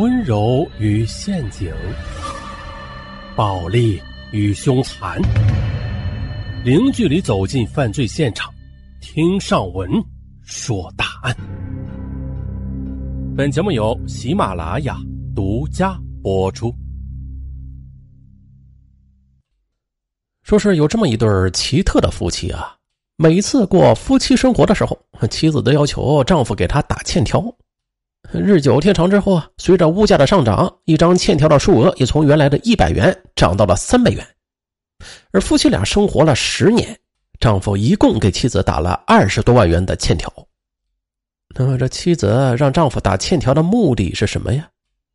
[0.00, 1.70] 温柔与陷阱，
[3.36, 4.00] 暴力
[4.32, 5.20] 与凶残，
[6.64, 8.50] 零距离走进犯罪现场，
[9.02, 9.90] 听上文
[10.40, 11.36] 说大案。
[13.36, 14.96] 本节目由喜马拉雅
[15.36, 16.74] 独家播出。
[20.44, 22.74] 说是有这么一对奇特的夫妻啊，
[23.16, 24.98] 每次过夫妻生活的时候，
[25.28, 27.54] 妻子都要求丈夫给她打欠条。
[28.32, 34.24] 日久天长之后啊，随着物价的上涨，一张欠条的数额也从原来的一百元涨到了三百元。
[35.32, 36.96] 而夫妻俩生活了十年，
[37.40, 40.32] 丈夫一共给妻子打了二十多万元的欠条。
[41.56, 44.68] 那么，这妻子让丈夫打欠条的目的是什么呀？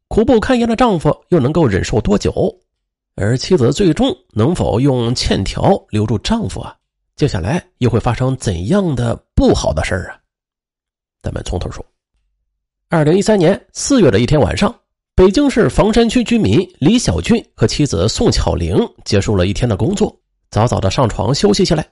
[0.10, 2.54] 苦不堪言的丈夫又能够忍受多久？
[3.16, 6.76] 而妻子最终能否用欠条留住丈夫啊？
[7.16, 10.20] 接下来又会发生怎样的不好的事儿啊？
[11.22, 11.84] 咱们从头说。
[12.88, 14.74] 二零一三年四月的一天晚上，
[15.16, 20.16] 北京市房山区居民李小军和妻子宋巧玲结束了一天的工作，
[20.52, 21.84] 早早的上床休息下来。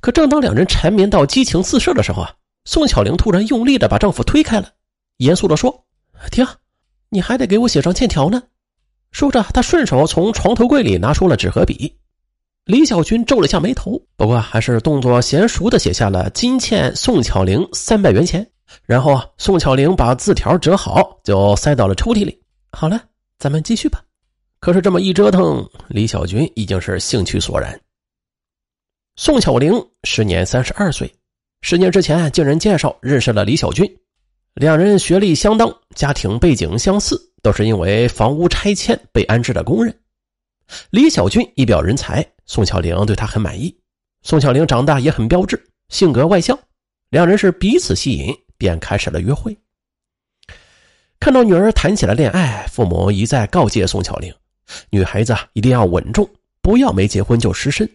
[0.00, 4.70] 可正当两人缠绵到激情四射的时候啊，宋巧玲突然用力的把丈夫推开了，
[5.18, 5.84] 严肃的说
[6.32, 6.46] ：“停，
[7.10, 8.42] 你还得给我写上欠条呢。”
[9.12, 11.94] 说着，她顺手从床头柜里拿出了纸和笔。
[12.64, 18.50] 李小军皱了下眉头，不过还是动作娴熟的写下了金欠宋巧玲三百元钱。
[18.84, 22.38] 然后啊，宋巧玲把字条折好，就塞到了抽屉里。
[22.72, 23.00] 好了，
[23.38, 24.02] 咱们继续吧。
[24.60, 27.78] 可是这么一折腾，李小军已经是兴趣索然。
[29.16, 31.12] 宋巧玲时年三十二岁，
[31.60, 33.86] 十年之前经人介绍认识了李小军，
[34.54, 39.96] 两人学历相当，家庭背景相似，都是因为房屋拆迁被安置的工人。
[40.90, 43.76] 李小军一表人才，宋巧玲对他很满意。
[44.22, 46.58] 宋巧玲长大也很标致，性格外向，
[47.10, 48.34] 两人是彼此吸引。
[48.64, 49.54] 便开始了约会。
[51.20, 54.34] 看到女儿谈起了恋爱，父母一再告诫宋巧玲
[54.88, 56.26] ：“女孩子一定要稳重，
[56.62, 57.86] 不要没结婚就失身。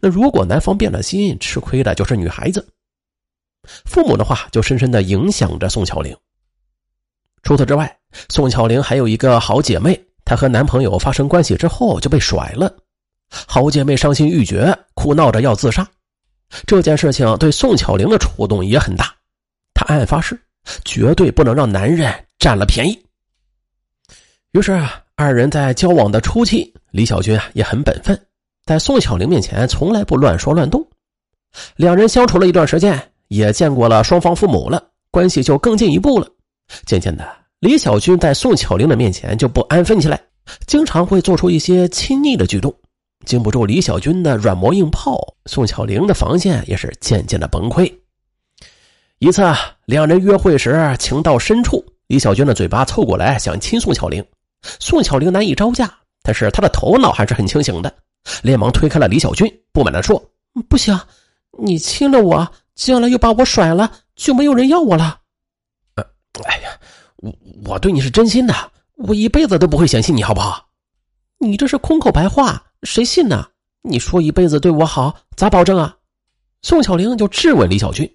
[0.00, 2.68] 那如果男方变了心，吃亏的就是女孩子。”
[3.86, 6.14] 父母的话就深深的影响着宋巧玲。
[7.42, 7.98] 除此之外，
[8.28, 12.70] 宋巧玲还有一个好姐妹，她和男朋友发生关系之后就被甩了，
[13.30, 15.88] 好姐妹伤心欲绝，哭闹着要自杀。
[16.66, 19.16] 这件事情对宋巧玲的触动也很大。
[19.74, 20.38] 他暗暗发誓，
[20.84, 22.98] 绝对不能让男人占了便宜。
[24.52, 28.18] 于是啊，二人在交往的初期，李小军啊也很本分，
[28.66, 30.86] 在宋巧玲面前从来不乱说乱动。
[31.76, 36.28] 两人相处了一段时间，也见过了双方父母了，关系就更进一步了。
[36.86, 37.26] 渐渐的，
[37.60, 40.20] 李小军在宋巧玲的面前就不安分起来，
[40.66, 42.74] 经常会做出一些亲昵的举动。
[43.24, 47.92] 经不住李小军的软磨硬泡，宋巧玲的防线也是渐渐的崩溃。
[49.22, 49.40] 一次，
[49.84, 54.24] 两人约会时情到深处，李小军的嘴巴凑过来想亲宋巧玲，
[54.80, 55.88] 宋巧玲难以招架，
[56.24, 57.94] 但是她的头脑还是很清醒的，
[58.42, 60.20] 连忙推开了李小军，不满地说
[60.68, 60.98] ：“不行，
[61.56, 65.20] 你亲了我，将来又把我甩了，就没有人要我了。
[65.94, 66.04] ”“呃，
[66.42, 66.70] 哎呀，
[67.18, 67.32] 我
[67.64, 68.52] 我对你是真心的，
[68.96, 70.66] 我一辈子都不会嫌弃你，好不好
[71.38, 73.46] ？”“你这是空口白话，谁信呢？
[73.82, 75.94] 你说一辈子对我好，咋保证啊？”
[76.62, 78.12] 宋巧玲就质问李小军。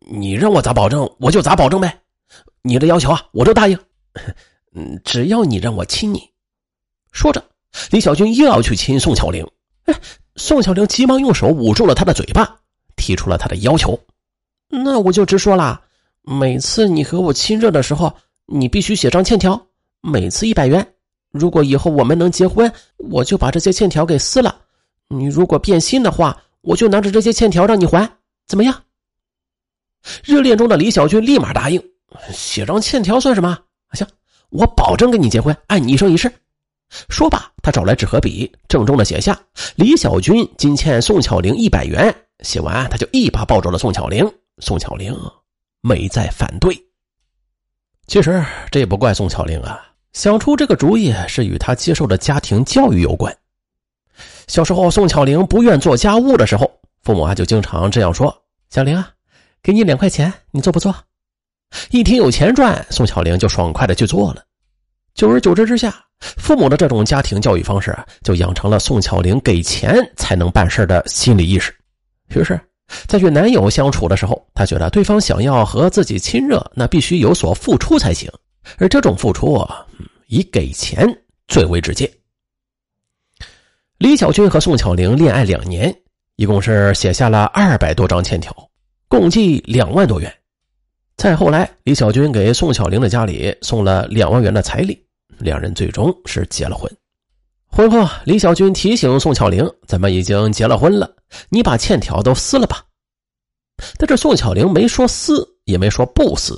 [0.00, 2.00] 你让我咋保证，我就咋保证呗。
[2.62, 3.78] 你的要求啊，我都答应。
[4.74, 6.22] 嗯，只要你让我亲你。
[7.12, 7.42] 说着，
[7.90, 9.46] 李小军又要去亲宋巧玲。
[9.86, 9.94] 哎，
[10.36, 12.56] 宋巧玲急忙用手捂住了他的嘴巴，
[12.96, 13.98] 提出了他的要求。
[14.68, 15.80] 那我就直说了，
[16.22, 18.12] 每次你和我亲热的时候，
[18.46, 19.60] 你必须写张欠条，
[20.00, 20.86] 每次一百元。
[21.32, 24.60] 如果以后我们能结婚，我就把这些欠条给撕了。
[25.08, 28.08] 你如果变心的话，我就拿着这些欠条让你还，
[28.46, 28.82] 怎么样？
[30.24, 31.82] 热恋中的李小军立马答应，
[32.32, 33.58] 写张欠条算什么？
[33.92, 34.06] 行，
[34.50, 36.32] 我保证跟你结婚，爱你一生一世。
[37.08, 39.38] 说罢，他找来纸和笔，郑重的写下
[39.76, 42.12] ：“李小军今欠宋巧玲一百元。”
[42.42, 44.28] 写完，他就一把抱住了宋巧玲。
[44.58, 45.16] 宋巧玲
[45.82, 46.76] 没再反对。
[48.06, 49.80] 其实这也不怪宋巧玲啊，
[50.12, 53.32] 想出这个主意是与他接受的家庭教育有关。
[54.48, 56.68] 小时候，宋巧玲不愿做家务的时候，
[57.02, 58.36] 父母啊就经常这样说
[58.70, 59.08] ：“小玲啊。”
[59.62, 60.94] 给你两块钱，你做不做？
[61.90, 64.42] 一听有钱赚，宋巧玲就爽快的去做了。
[65.14, 71.74] 久而久之之下，父母的这种家庭教育方式就养成了宋巧玲给钱才能办事的心理意识。
[72.28, 72.58] 于是，
[73.06, 78.30] 在与男友相处的时候，她觉得对方想要和自己亲热，那必须有所付出才行。
[78.78, 79.62] 而这种付出，
[80.28, 81.06] 以给钱
[81.48, 82.10] 最为直接。
[83.98, 85.94] 李小军和宋巧玲恋爱两年，
[86.36, 88.54] 一共是写下了二百多张欠条。
[89.10, 90.32] 共计两万多元，
[91.16, 95.04] 再后来，李小军给宋巧玲的家里送了两万元的彩礼，
[95.38, 96.88] 两人最终是结了婚。
[97.66, 101.12] 婚后，李小军提醒宋巧玲：“咱们已经结了婚了，
[101.48, 102.84] 你把欠条都撕了吧。”
[103.98, 106.54] 但这宋巧玲没说撕，也没说不撕。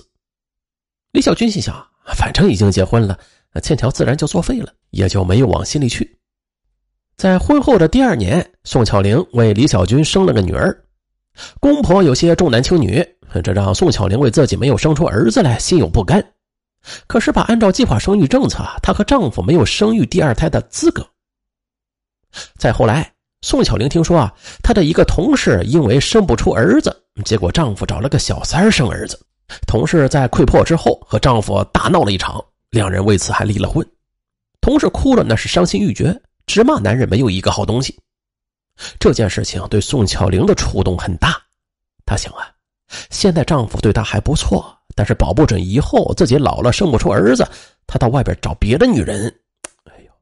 [1.13, 1.75] 李小军心想：
[2.15, 3.19] 反正已经结婚了，
[3.63, 6.19] 欠条自然就作废了，也就没有往心里去。
[7.17, 10.82] 在婚后的第二年，宋巧玲为李小军生了个女儿。
[11.61, 13.05] 公婆有些重男轻女，
[13.43, 16.25] 这让宋巧玲为自己没有生出儿子来心有不甘。
[17.07, 21.07] 可是吧，按照计划生育政策，她和丈夫没有生育第二胎的资格。
[22.59, 23.13] 再后来，
[23.43, 26.95] 宋巧玲听说啊，她的一个同事因为生不出儿子，
[27.25, 29.19] 结果丈夫找了个小三生儿子。
[29.67, 33.87] 同事在溃破之后和丈夫大闹了一场，两人为此还离了婚。
[34.61, 36.21] 同事哭了，那是伤心欲绝。
[36.47, 37.97] 直骂男人没有一个好东西，
[38.99, 41.41] 这件事情对宋巧玲的触动很大。
[42.05, 42.51] 她想啊，
[43.11, 47.47] 现在丈夫对她还不错，但是保不准以后自己老了生不出儿子，
[47.87, 49.35] 她到外边找别的女人。
[49.85, 50.13] 哎呦，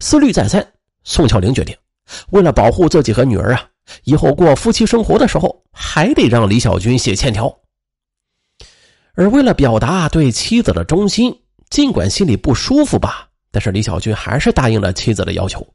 [0.00, 0.66] 思虑再三，
[1.04, 1.76] 宋巧玲决定，
[2.30, 3.68] 为了保护自己和女儿啊，
[4.04, 7.52] 以后过夫妻生活的时候，还得让李小军写欠条。
[9.14, 11.34] 而为了表达对妻子的忠心，
[11.70, 13.28] 尽管心里不舒服吧。
[13.50, 15.66] 但是李小军还是答应了妻子的要求。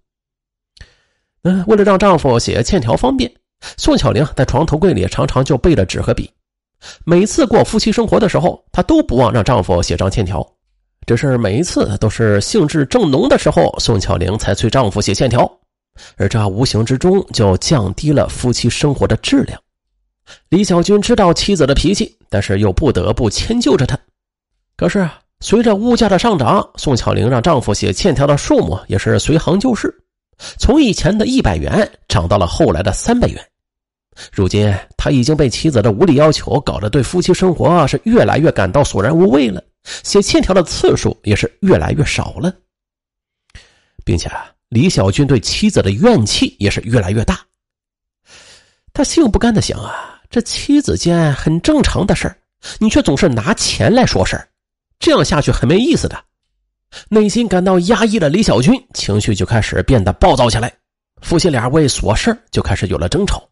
[1.43, 3.31] 嗯，为了让丈夫写欠条方便，
[3.77, 6.29] 宋巧玲在床头柜里常常就备着纸和笔。
[7.05, 10.45] 每次过夫妻生活的时候，她都不忘让丈夫写张欠条。
[11.05, 15.51] 只是每一次都是兴致正浓的时候，宋巧玲才催丈夫写欠条，
[16.17, 19.59] 而这无形之中就降低了夫妻生活的质量。
[20.49, 23.97] 李小军知道妻子的脾气，但是又不得不迁就着她。
[24.77, 25.09] 可是。
[25.43, 29.91] 随着物价的上涨，宋巧玲让丈夫写欠条的数目也是随行就市，
[30.57, 33.47] 从以前的一百元涨到了后来的三百元。
[34.31, 39.63] 如今，他已经被妻子的无理要求搞得对夫妻生活是越来越感到索然无味了，
[40.03, 42.53] 写欠条的次数也是越来越少了，
[44.03, 47.39] 并且啊李小军对妻子的怨气也是越来越大。
[48.93, 52.35] 他心有不甘的想啊，这妻子间很正常的事
[52.79, 54.47] 你却总是拿钱来说事儿。
[54.99, 56.23] 这样下去很没意思的，
[57.09, 60.71] 内心感到压抑的李小军情绪就开始变得暴躁起来，
[61.21, 63.43] 夫妻俩为琐事就开始有了争吵。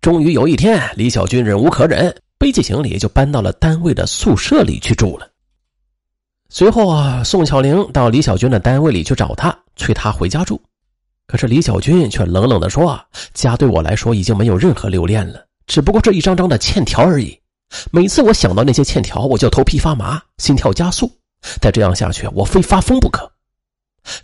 [0.00, 5.28] 终于有一天，李小军忍无可忍，背起行李就搬到了单位的宿舍里去住了。
[6.48, 10.60] 随后啊，宋巧玲到李小军的单位里去找他，催他回家住。
[11.26, 13.00] 可是李小军却冷冷的说
[13.34, 17.38] ：“家对我来说已经没有任何留恋了，只不过这一张张的欠条而已。”
[17.92, 21.08] 每次我想到那些欠条，我就头皮发麻，心跳加速。
[21.60, 23.30] 再这样下去，我非发疯不可。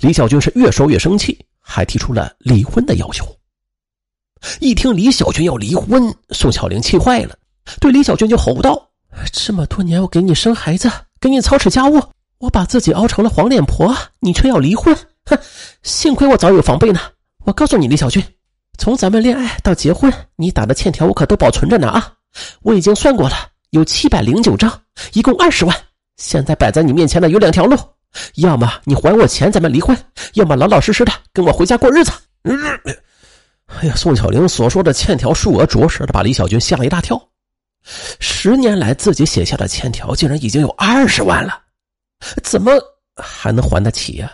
[0.01, 3.27] 李小军是越说越生气，还提出了离婚的要求。
[4.61, 7.37] 一听李小军要离婚，宋巧玲气坏了，
[7.81, 8.91] 对李小军就吼道
[9.33, 10.91] ：“这么多年，我给你生孩子，
[11.21, 12.03] 给你操持家务，
[12.39, 14.95] 我把自己熬成了黄脸婆，你却要离婚？
[15.25, 15.39] 哼！
[15.83, 17.01] 幸亏我早有防备呢。
[17.45, 18.23] 我告诉你，李小军，
[18.79, 22.13] 从咱们恋爱到结婚，你打的欠条我可都保存着呢啊！”
[22.61, 23.35] 我已经算过了，
[23.71, 24.83] 有七百零九张，
[25.15, 25.75] 一共二十万。
[26.17, 27.77] 现在摆在你面前的有两条路：
[28.37, 29.97] 要么你还我钱，咱们离婚；
[30.35, 32.11] 要么老老实实的跟我回家过日子。
[32.43, 32.57] 嗯
[33.67, 37.21] 哎呀，宋巧玲所说的欠条数额，着实的把李小军吓了一大跳。
[38.21, 41.61] 十年来自己写下的欠条，竟然已经有二十万了，
[42.43, 42.73] 怎么
[43.17, 44.33] 还能还得起呀？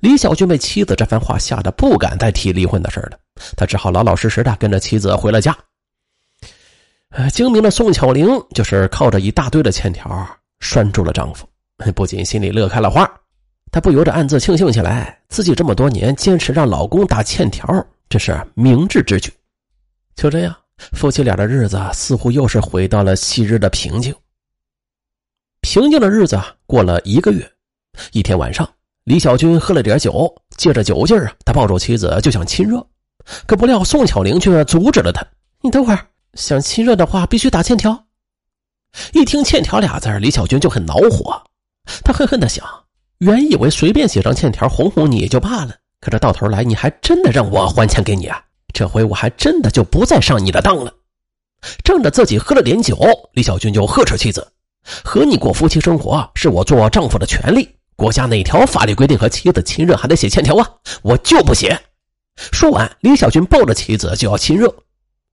[0.00, 3.18] 李小军被妻子这番话吓得不敢再提离婚的事了，
[3.56, 5.56] 他只好老老实实的跟着妻子回了家。
[7.10, 10.10] 呃，精明的宋巧玲就是靠着一大堆的欠条
[10.60, 11.48] 拴住了丈夫，
[11.94, 13.10] 不仅心里乐开了花，
[13.72, 17.66] 她不由得暗自庆幸起来，自己这么多年坚持让老公打欠条，
[18.08, 19.32] 这是明智之举。
[20.14, 20.54] 就这样，
[20.92, 24.14] 夫妻俩的日子似乎又是回到了昔日的平静。
[25.62, 27.50] 平静的日子过了一个月，
[28.12, 28.68] 一天晚上，
[29.04, 32.86] 李小军喝了点酒，借着酒劲啊，他抱住妻子就想亲热，
[33.46, 35.22] 可不料宋巧玲却阻止了他
[35.62, 38.06] ：“你等会儿。”想亲热的话，必须打欠条。
[39.12, 41.42] 一听“欠条”俩字李小军就很恼火。
[42.04, 42.64] 他恨恨的想：
[43.18, 48.42] 原以为随便写张欠条哄哄你也就罢了，可这到头来你还真的让我还钱给你啊！
[48.72, 50.92] 这回我还真的就不再上你的当了。
[51.84, 52.96] 仗着自己喝了点酒，
[53.32, 54.46] 李小军就呵斥妻子
[55.04, 60.68] ：“和你过夫妻生活是我做丈夫的权利，国家哪条法律规定和妻子亲热还得写欠条啊？
[61.02, 61.78] 我就不写！”
[62.52, 64.74] 说完，李小军抱着妻子就要亲热。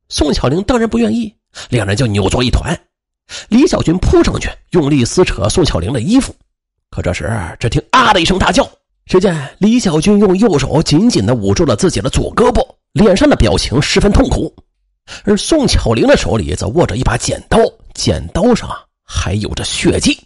[0.10, 1.34] 宋巧玲当然不愿意，
[1.70, 2.78] 两人就扭作一团。
[3.50, 6.34] 李小军扑上去，用力撕扯宋巧玲的衣服。
[6.90, 7.30] 可这时，
[7.60, 8.70] 只听“啊”的一声大叫，
[9.06, 14.54] 只见李小军用右手紧紧的捂住了自己的左胳膊，脸上的表情十分痛苦。
[15.24, 17.60] 而宋巧玲的手里则握着一把剪刀，
[17.94, 18.70] 剪刀上
[19.04, 20.18] 还有着血迹。